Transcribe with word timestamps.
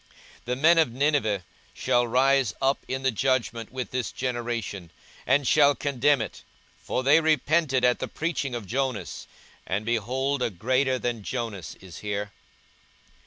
42:011:032 0.45 0.45
The 0.45 0.55
men 0.55 0.77
of 0.79 0.91
Nineve 0.91 1.43
shall 1.75 2.07
rise 2.07 2.55
up 2.59 2.79
in 2.87 3.03
the 3.03 3.11
judgment 3.11 3.71
with 3.71 3.91
this 3.91 4.11
generation, 4.11 4.89
and 5.27 5.47
shall 5.47 5.75
condemn 5.75 6.21
it: 6.23 6.41
for 6.79 7.03
they 7.03 7.21
repented 7.21 7.85
at 7.85 7.99
the 7.99 8.07
preaching 8.07 8.55
of 8.55 8.65
Jonas; 8.65 9.27
and, 9.67 9.85
behold, 9.85 10.41
a 10.41 10.49
greater 10.49 10.97
than 10.97 11.21
Jonas 11.21 11.75
is 11.81 11.99
here. 11.99 12.31